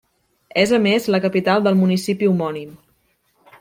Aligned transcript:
És 0.61 0.73
a 0.77 0.79
més 0.85 1.05
la 1.17 1.21
capital 1.27 1.63
del 1.69 1.79
municipi 1.85 2.31
homònim. 2.35 2.77